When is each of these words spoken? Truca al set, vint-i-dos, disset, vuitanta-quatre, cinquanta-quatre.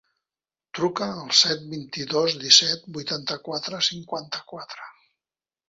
Truca 0.77 1.09
al 1.25 1.29
set, 1.41 1.61
vint-i-dos, 1.73 2.35
disset, 2.45 2.89
vuitanta-quatre, 2.97 3.85
cinquanta-quatre. 3.91 4.93